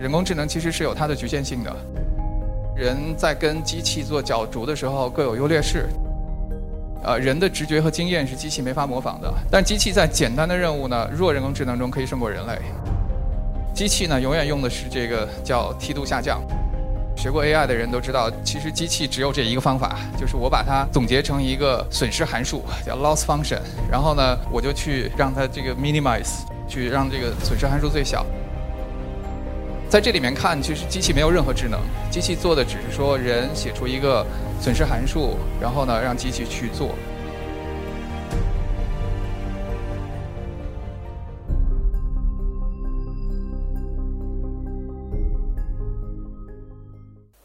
[0.00, 1.76] 人工智能其实是有它的局限性的，
[2.74, 5.86] 人在跟机器做角逐的时候各有优劣势。
[7.02, 12.58] 呃，人的直觉和经验是机器没法模仿的，但机器在简单的任务呢，弱人工智能中可以胜过人类。
[13.74, 16.40] 机器呢，永远用的是这个叫梯度下降。
[17.14, 23.60] 学过 AI 的人都知道，其实机器只有这一个方法，就是我把它总结成一个损失函数，叫 loss function，
[23.90, 28.24] 然后呢，我就去让它这个 minimize，去让这个损失函数最小。
[29.90, 31.80] 在这里面看，其实机器没有任何智能，
[32.12, 34.24] 机器做的只是说人写出一个
[34.60, 36.94] 损失函数，然后呢让机器去做。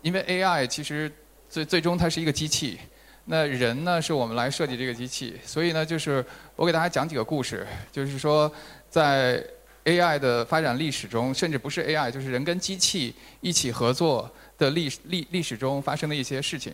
[0.04, 1.12] 因为 AI 其实
[1.50, 2.78] 最最终它是一个机器，
[3.26, 6.24] 那人呢是我们来设计这个机器，所以呢就是
[6.56, 8.52] 我给大家讲几个故事，就是说
[8.88, 9.44] 在。
[9.86, 16.74] AI 的发展历史中，甚至不是 AI，就是人跟机器一起合作的历历历史中发生的一些事情。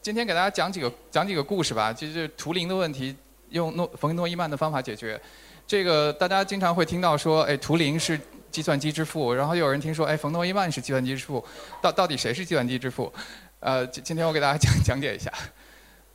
[0.00, 3.14] 今天给大家讲几个讲几个故事吧，就是图灵的问题
[3.50, 5.20] 用诺冯诺依曼的方法解决。
[5.66, 8.20] 这个大家经常会听到说，哎，图灵是
[8.50, 11.42] 计算机之父，然后又有人听说，哎，冯诺依曼是计算机之父，
[11.80, 13.12] 到到底谁是计算机之父？
[13.60, 15.32] 呃，今今天我给大家讲讲解一下。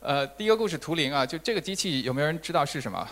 [0.00, 3.08] 呃，第一个故事图灵啊，就这个机器有没有人知道是什么？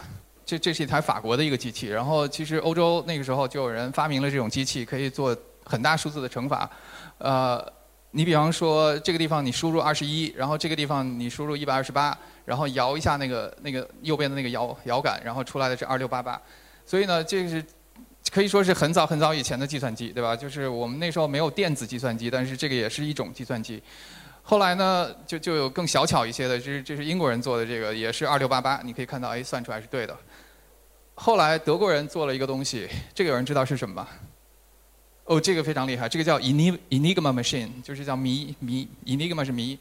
[0.47, 6.71] 这这是一台法国的一个机器，然后其实欧洲那个时候就有人发明了这种机器，可以做很大数字的乘法。
[7.19, 7.61] 呃，
[8.13, 16.41] 你比方说这个地方你输入二十一，然后这个地方你输入一百二十八，然后摇一下那个那个右边的那个摇摇杆，然后出来的是二六八八。
[16.85, 17.65] 所以呢，这是
[18.31, 20.37] 可以说是很早很早以前的计算机，对吧？
[20.37, 23.83] 就是我们那时候没有电子计算机，但是这个也是一种计算机。
[24.49, 30.17] 后来呢，就就有更小巧一些的，这是这是英国人做的这个，也是二六八八，你可以看到，哎，算出来是对的。
[31.19, 34.09] 后来德国人做了一个东西，这个有人知道是什么吗？
[35.25, 39.76] 哦，这个非常厉害，这个叫 Enigma machine，就是叫谜谜，Enigma 是谜。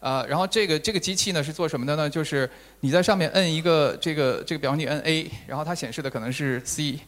[0.00, 2.10] 呃，然后这个这个机器呢是做什么的呢？
[2.10, 2.50] 就是
[2.80, 6.98] 你在上面摁一个这个这个，比方你摁 A，然后它显示的可能是 C，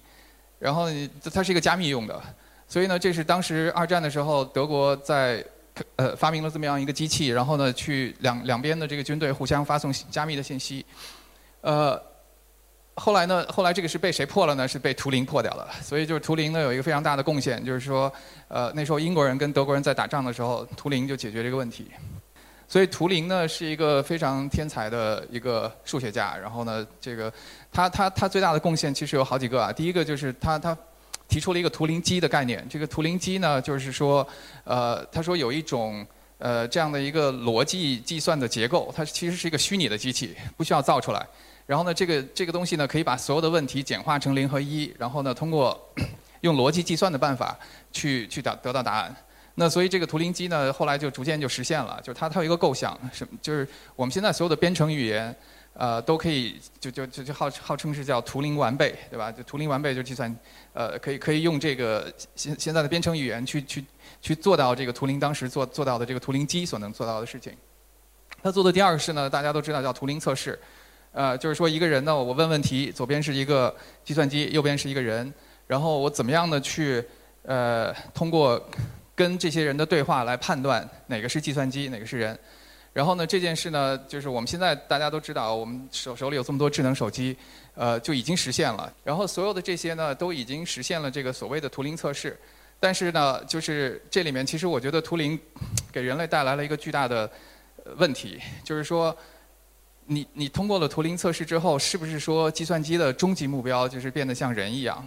[0.61, 0.87] 然后
[1.35, 2.23] 它是一个加密用的。
[2.69, 5.45] 所以呢，这是当时二战的时候德国在
[5.97, 10.87] 呃发明了这么样一个机器，然后呢去两两边的这个军队互相发送加密的信息，
[11.63, 12.01] 呃。
[12.97, 13.45] 后来呢？
[13.49, 14.69] 后来这个是被谁破了呢？
[14.69, 15.67] 是被图灵破掉了。
[15.83, 18.13] 所以就是图灵呢有一个非常大的贡献，就是说，
[18.49, 21.87] 呃，那时候英国人跟德国人在打仗的时候，图灵就解决这个问题。
[22.69, 26.37] 所以图灵呢是一个非常天才的一个数学家。
[26.37, 27.33] 然后呢，这个
[27.73, 29.73] 他他他最大的贡献其实有好几个啊。
[29.73, 30.77] 第一个就是他他
[31.29, 32.67] 提出了一个图灵机的概念。
[32.69, 34.27] 这个图灵机呢就是说，
[34.65, 41.27] 呃，他说有一种呃这样的一个逻辑计算的结构，它其实是一个虚拟的机器，不需要造出来。
[41.67, 45.81] 然后呢，这个这个东西呢，可以把所有的问题简化成零和一，然后呢，通过
[46.43, 47.59] 用逻辑计算的办法
[47.93, 49.15] 去去得得到答案。
[49.55, 52.01] 那所以这个图灵机呢，后来就逐渐就实现了。
[52.03, 55.35] 就是它它有一个构想，什么就是我们现在所有的编程语言，
[55.75, 59.31] 呃，都可以就就就就号号称是叫图灵完备，对吧？
[59.31, 60.35] 就图灵完备就计算，
[60.73, 63.85] 呃，可以可以用这个现现在的编程语言去去
[64.23, 67.55] 去做到这个图灵当时做做到的这个图灵机所能做到的事情。
[68.43, 70.59] 他做的第二个事呢，大家都知道叫图灵测试。
[71.13, 75.31] 呃，就是说一个人呢，我问问题，左边是一个计算机，右边是一个人，
[75.67, 77.05] 然后我怎么样的去
[77.43, 78.59] 呃通过
[79.15, 82.39] 跟这些人的对话来判断哪个是计算机，哪个是人。
[82.95, 87.37] 然后呢，这件事呢，就是我们现在大家都知道，我们手手里有这么多智能手机，
[87.75, 88.91] 呃，就已经实现了。
[89.05, 92.35] 然后所有的这些呢，都已经实现了这个所谓的图灵测试。
[92.81, 95.39] 但是呢，就是这里面其实我觉得图灵
[95.93, 97.31] 给人类带来了一个巨大的
[97.99, 99.15] 问题，就是说。
[100.07, 105.07] 你你通过了图灵测试之后，是不是说计算机的终极目标就是变得像人一样？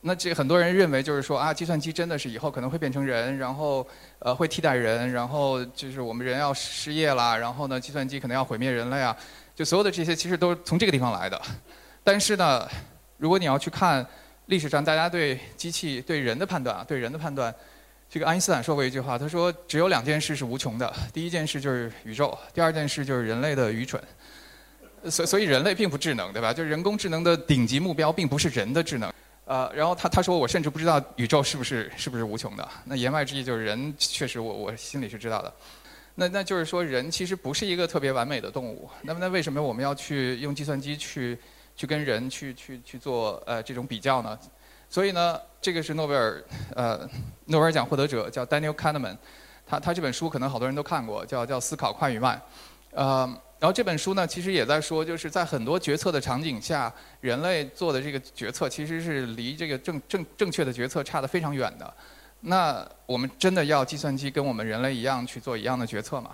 [0.00, 3.86] 那这很多人认为就是说啊，计算机真的是以后可能会变成人，然后
[4.18, 9.16] 呃会替代人，然后就是我们人要失业啦，然后呢计算机可能要毁灭人类啊，
[9.54, 11.40] 就所有的这些其实都是从这个地方来的。
[12.02, 12.68] 但是呢，
[13.18, 14.04] 如果你要去看
[14.46, 17.54] 历史上大家对机器对人的判断啊，对人的判断。
[18.12, 23.98] 这个爱因斯坦说过一句话，他说只有两件事是无穷的，第一件事就是宇宙，第二件事就是人类的愚蠢。
[25.08, 26.52] 所所以人类并不智能，对吧？
[26.52, 29.10] 就是人工智能的顶级目标并不是人的智能。
[29.46, 32.68] 呃，然后他他说我甚至不知道宇宙是不是是不是无穷的。
[32.84, 35.50] 那言外之意就是人确实我我心里是知道的。
[36.14, 38.90] 那那就是说人其实不是一个特别完美的动物。
[39.00, 41.38] 那么那为什么我们要去用计算机去
[41.74, 44.38] 去跟人去去去做呃这种比较呢？
[44.92, 46.44] 所以呢，这个是诺贝尔
[46.76, 47.08] 呃
[47.46, 49.16] 诺贝尔奖获得者叫 Daniel Kahneman，
[49.66, 52.38] 他他这本书可能好多人都看过，叫叫思考快与慢，
[52.90, 53.24] 呃，
[53.58, 56.92] 然后这本书呢其实也在说，就是在很多决策的场景下，
[57.22, 61.94] 人类做的这个决策其实是离这个正正正确的决策差得非常远的，
[62.40, 66.32] 那我们真的要计算机跟我们人类一样去做一样的决策吗？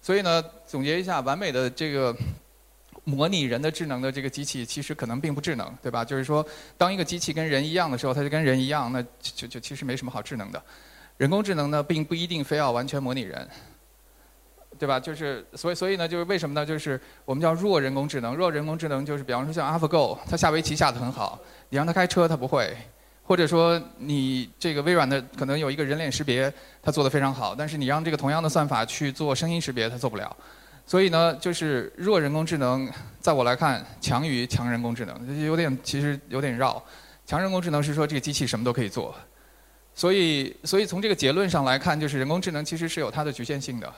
[0.00, 2.12] 所以呢，总结一下，完美的这个
[3.04, 6.04] 模拟人的智能的这个机器，其实可能并不智能，对吧？
[6.04, 6.44] 就是说，
[6.76, 10.62] 当一个机器跟人一样的时候，它就跟人一样，那就就其实没什么好智能的。
[11.16, 13.48] 人工智能呢，并不一定非要完全模拟人。
[14.78, 14.98] 对吧？
[14.98, 16.66] 就是所以所以呢，就是为什么呢？
[16.66, 18.34] 就是我们叫弱人工智能。
[18.34, 21.38] 弱人工智能就是，比方说像 AlphaGo，它下围棋下的很好，
[21.68, 22.74] 你让它开车它不会；
[23.22, 26.52] 或者说你这个微软的可能有一个人脸识别，
[26.82, 30.34] 它做的非常好，但是你让这个同样的算法去做声音识别，它做不了。
[30.86, 32.90] 所以呢，就是弱人工智能，
[33.20, 36.82] 在我来看强于强人工智能，有点其实有点绕。
[37.24, 39.14] 强人工智能是说这个机器什么都可以做，
[39.94, 43.90] 所以所以从这个结论上来看，就是人工智能其实是有它的局限性的。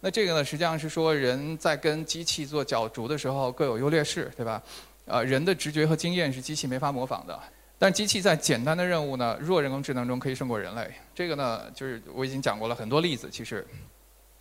[0.00, 4.62] 那这个呢，实际上是说人在跟机器做角逐的时候各有优劣势，对吧？
[5.06, 7.38] 呃，人的直觉和经验是机器没法模仿的，
[7.78, 10.90] 但机器在简单的任务呢，弱人工智能中可以胜过人类。
[11.14, 13.28] 这个呢，就是我已经讲过了很多例子。
[13.30, 13.66] 其实，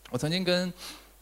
[0.09, 0.71] 我曾经跟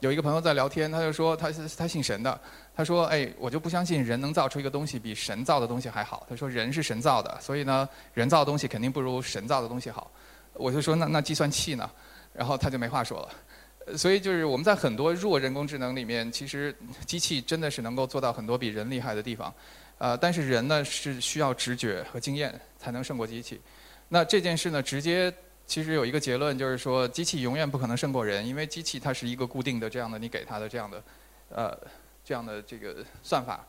[0.02, 2.42] 有一个朋友在聊天，他就说他他信神的，
[2.76, 6.26] 他说哎，我就不相信人能造出一个东西比神造的东西还好。
[6.28, 10.12] 他说人是神造的，所以呢，人造的东西肯定不如神造的东西好。
[10.54, 11.88] 我就说那那计算器呢？
[12.34, 13.96] 然后他就没话说了。
[13.96, 16.76] 所以就是我们在很多弱人工智能里面，其实
[17.06, 19.54] 机器真的是能够做到很多比人厉害的地方，
[20.00, 23.62] 呃，但是人呢是需要直觉和经验才能胜过机器。
[24.10, 25.32] 那这件事呢，直接
[25.72, 31.02] 其实有一个结论，就是说机器永远不可能胜过人，因为机器它是一个固定的这样的你给它的这样的，
[31.48, 31.78] 呃，
[32.26, 33.66] 这样的这个算法。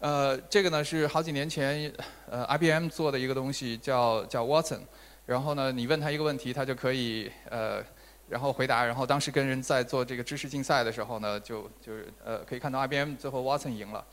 [0.00, 1.92] 呃，这个呢是好几年前
[2.28, 4.80] 呃 IBM 做的一个东西，叫叫 Watson。
[5.26, 7.84] 然后呢，你问他一个问题，他就可以呃。
[8.28, 14.04] 然后回答，然后当时跟人在做这个知识竞赛的时候呢，就就是呃可以看到 IBM 最后 Watson 赢了。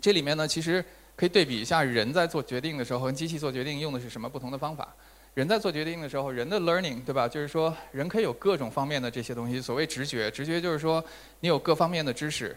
[0.00, 0.84] 这里面呢，其实
[1.14, 4.92] 可以对比一下人在做决定的时候和机器做决定用的是什么不同的方法。
[5.40, 7.26] 人在做决定的时候，人的 learning 对吧？
[7.26, 9.58] 就是说人可以有各种方面的这些东西。
[9.58, 11.02] 所谓直觉，直觉就是说
[11.40, 12.54] 你有各方面的知识，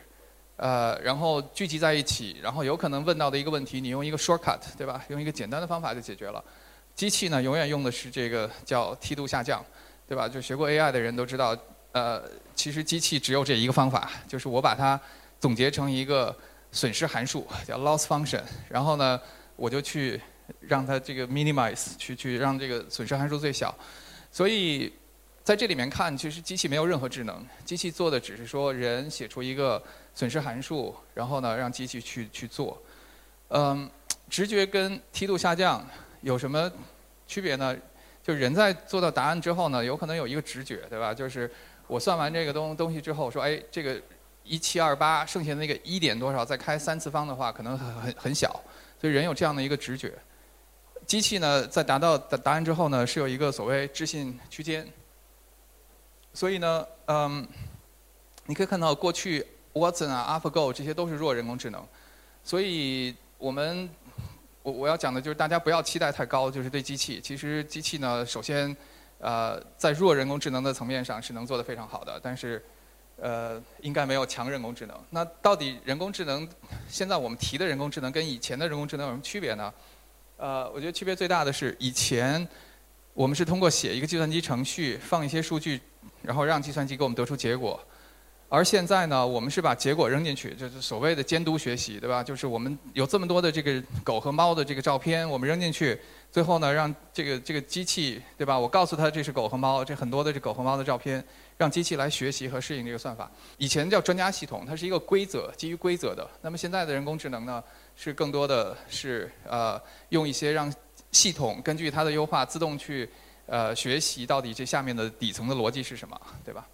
[0.58, 5.02] 呃，然后聚集在一起，然后有可能问到的一个问题，你用一个 shortcut 对吧？
[5.08, 6.44] 用一个简单的方法就解决了。
[6.94, 9.64] 机器呢，永远用的是这个叫梯度下降。
[10.06, 10.28] 对吧？
[10.28, 11.58] 就学过 AI 的人都知道，
[11.94, 12.22] 呃，
[12.54, 15.00] 其实机器只有这一个方法，就是我把它
[15.40, 16.36] 总结成一个
[16.74, 19.20] 损失函数，叫 loss function，然后呢，
[19.56, 20.22] 我就去
[20.60, 23.74] 让它这个 minimize，去去让这个损失函数最小。
[24.32, 24.92] 所以
[25.44, 29.82] 在这里面看，其实机器没有任何智能，机器做的只是说人写出一个
[30.16, 32.82] 损失函数，然后呢让机器去去做。
[33.50, 33.90] 嗯，
[34.30, 35.86] 直觉跟梯度下降
[36.22, 36.72] 有什么
[37.28, 37.76] 区别呢？
[38.24, 41.14] 就人在做到答案之后呢，有可能有一个直觉，对吧？
[41.14, 41.52] 就是
[41.88, 44.02] 我算完这个东东西之后，说，哎，这个
[44.46, 48.50] 一七二八，剩下的那个一点多少，再开三次方的话，可能很很很小。
[49.00, 50.14] 所以人有这样的一个直觉。
[51.06, 54.88] 机器呢，在达到答答案之后呢，是有一个所谓置信区间。
[56.34, 57.48] 所以呢，嗯，
[58.46, 61.86] 你可以看到过去 Watson 啊、AlphaGo 这些都是弱人工智能。
[62.44, 63.90] 所以我们。
[64.66, 67.20] 我我要讲的就是大家不要期待太高，就是对机器。
[67.20, 68.74] 其实机器呢，首先，
[69.20, 72.64] 呃，在弱人工智能的层面上是能做得非常好的，但是，
[73.18, 74.98] 呃，应该没有强人工智能。
[75.10, 76.48] 那到底人工智能，
[76.88, 79.74] 现在我们提的人工智能跟以前的人工智能有什么区别呢？
[80.38, 82.46] 呃，我觉得区别最大的是，以前
[83.14, 85.80] 我们是通过写一个计算机程序，放一些数据，
[86.22, 87.80] 然后让计算机给我们得出结果。
[88.50, 92.24] 而现在呢，我们是把结果扔进去，就是所谓的监督学习，对吧？
[92.24, 96.00] 就是我们有这么多的这个狗和猫的这个照片，我们扔进去，
[96.32, 98.60] 最后呢，让这个这个机器，对吧？
[98.60, 101.24] 我告诉他这是狗和猫，这很多的这狗和猫的照片，
[101.58, 103.32] 让机器来学习和适应这个算法。
[103.58, 106.30] 以前叫专家系统，它是一个规则，基于规则的。
[106.44, 107.64] 那么现在的人工智能呢，
[107.96, 110.74] 是更多的是呃，用一些让
[111.12, 113.10] 系统根据它的优化，自动去
[113.46, 116.68] 呃学习到底这下面的底层的逻辑是什么，对吧？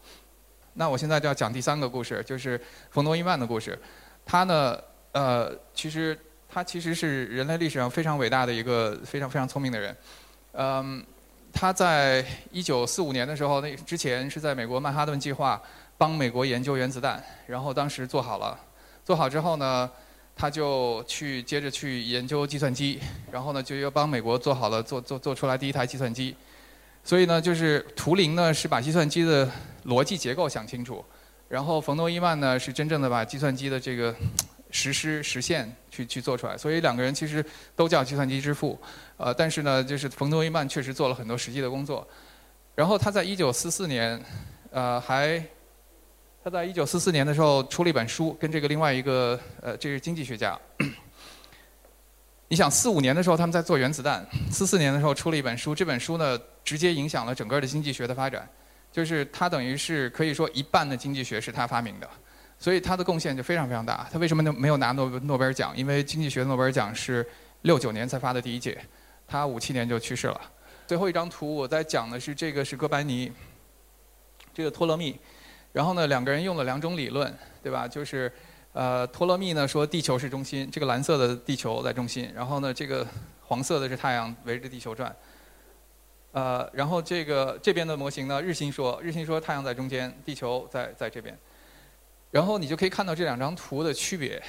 [0.74, 2.60] 那我现在就要讲第三个故事，就是
[2.92, 3.78] 冯诺依曼的故事。
[4.26, 4.80] 他呢，
[5.12, 9.98] 呃，其实他其实是人类历史上非常伟大的一个非常非常聪明的人。
[10.54, 11.04] 嗯，
[11.52, 15.62] 他在一九四五年的时候，那之前是在美国曼哈顿计划
[15.98, 18.58] 帮美国研究原子弹，然后当时做好了，
[19.04, 19.90] 做好之后呢，
[20.39, 22.98] 他就去接着去研究计算机，
[23.29, 26.34] 然后呢就又帮美国做好了做做做出来第一台计算机。
[27.03, 29.51] 所以呢，就是图灵呢是把计算机的
[29.88, 31.03] 逻辑结构想清楚，
[31.50, 34.15] 然后冯诺依曼呢是真正的把计算机的这个
[34.72, 36.58] 实施实现去去做出来。
[36.58, 37.43] 所以两个人其实
[37.75, 38.79] 都叫计算机之父，
[39.17, 42.08] 呃，但是呢，就是冯诺依曼确实做了很多实际的工作。
[42.75, 44.24] 然后他在一九四四年，
[44.72, 45.43] 呃，还
[46.50, 50.58] 他在一九四四年的时候出了一本书，跟这个另外一个呃，这是经济学家。
[52.50, 58.50] 你想四五年的时候他们在做原子弹，四四年的时候出了一本书，这本书呢直接影响了整个的经济学的发展，
[58.91, 62.10] 就是他等于是可以说一半的经济学是他发明的，
[62.58, 64.10] 所以他的贡献就非常非常大。
[64.12, 65.72] 他为什么没有拿诺诺贝尔奖？
[65.77, 67.24] 因为经济学诺贝尔奖是
[67.62, 68.75] 六九年才发的第一届，
[69.27, 70.41] 他五七年就去世了。
[70.88, 73.32] 最后一张图我在讲的是这个是哥白尼，
[74.51, 75.15] 这个托勒密，
[75.72, 77.34] 然后呢两个人用了两种理论，
[77.64, 77.88] 对吧？
[77.88, 78.32] 就是。
[78.72, 83.06] 呃，托勒密呢说地球是中心，这个蓝色的地球在中心，然后呢这个
[83.42, 85.14] 黄色的是太阳围着地球转。
[86.34, 91.38] 呃，然后这个这边的模型呢，日心说，日心说太阳在中间，地球在在这边。
[92.30, 94.42] 然后你就可以看到这两张图的区别。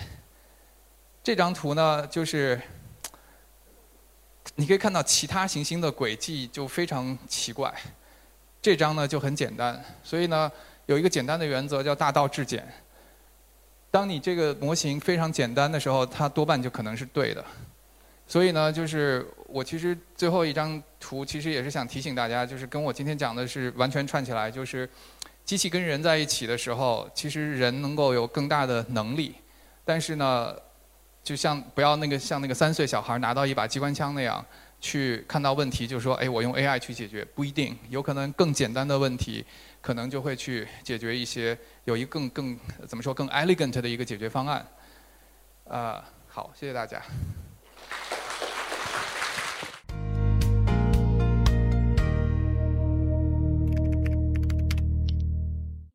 [1.24, 2.60] 这张图呢，就是
[4.54, 7.74] 你可以看到其他行星的轨迹就非常奇怪。
[8.60, 10.52] 这张呢就很简单，所以呢
[10.90, 12.66] 有一个简单的原则叫大道至简。
[13.92, 17.44] 当你这个模型非常简单的时候，它多半就可能是对的。
[18.26, 24.88] 所以呢，就是我其实最后一张图其实也是想提醒大家，就是跟我今天讲的是完全串起来，就是
[25.44, 29.36] 机器跟人在一起的时候，其实人能够有更大的能力，
[29.84, 30.52] 但是呢，
[31.22, 34.44] 就像不要那个像那个三岁小孩拿到一把机关枪那样。
[34.80, 39.44] 去看到问题，就是说，哎，我用 AI 去解决，不一定，有可能更简单的问题，
[39.80, 42.58] 可能就会去解决一些，有一更更
[42.88, 44.66] 怎么说更 elegant 的一个解决方案。
[45.68, 47.02] 啊，好，谢谢大家。